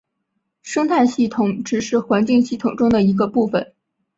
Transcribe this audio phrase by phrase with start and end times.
[0.63, 3.71] 生态系统只是环境系统中的一个部分。